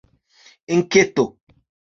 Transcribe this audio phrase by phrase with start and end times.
[0.73, 1.25] enketo